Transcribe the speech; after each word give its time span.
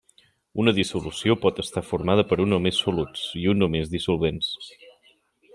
Una 0.61 0.71
dissolució 0.77 1.35
pot 1.43 1.61
estar 1.65 1.83
formada 1.91 2.25
per 2.31 2.39
un 2.47 2.57
o 2.59 2.61
més 2.69 2.81
soluts 2.87 3.29
i 3.43 3.47
un 3.55 3.67
o 3.67 3.71
més 3.77 3.97
dissolvents. 3.97 4.53